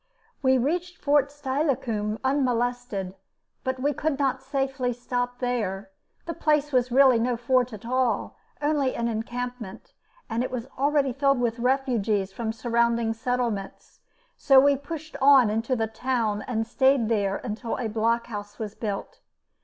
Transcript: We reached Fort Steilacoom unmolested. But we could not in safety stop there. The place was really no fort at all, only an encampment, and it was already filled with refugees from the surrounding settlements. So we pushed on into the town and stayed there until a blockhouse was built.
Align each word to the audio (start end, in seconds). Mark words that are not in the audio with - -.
We 0.41 0.57
reached 0.57 0.97
Fort 0.97 1.29
Steilacoom 1.29 2.17
unmolested. 2.23 3.13
But 3.63 3.79
we 3.79 3.93
could 3.93 4.17
not 4.17 4.37
in 4.37 4.41
safety 4.41 4.93
stop 4.93 5.37
there. 5.37 5.91
The 6.25 6.33
place 6.33 6.71
was 6.71 6.91
really 6.91 7.19
no 7.19 7.37
fort 7.37 7.71
at 7.71 7.85
all, 7.85 8.35
only 8.63 8.95
an 8.95 9.07
encampment, 9.07 9.93
and 10.27 10.43
it 10.43 10.49
was 10.49 10.65
already 10.79 11.13
filled 11.13 11.39
with 11.39 11.59
refugees 11.59 12.33
from 12.33 12.47
the 12.47 12.53
surrounding 12.53 13.13
settlements. 13.13 13.99
So 14.37 14.59
we 14.59 14.75
pushed 14.75 15.15
on 15.21 15.51
into 15.51 15.75
the 15.75 15.85
town 15.85 16.41
and 16.47 16.65
stayed 16.65 17.07
there 17.07 17.35
until 17.37 17.77
a 17.77 17.87
blockhouse 17.87 18.57
was 18.57 18.73
built. 18.73 19.19